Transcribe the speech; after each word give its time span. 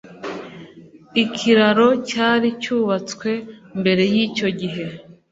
Ikiraro 1.23 1.87
cyari 2.09 2.47
cyubatswe 2.61 3.31
mbere 3.79 4.03
yicyo 4.13 4.47
gihe 4.59 4.85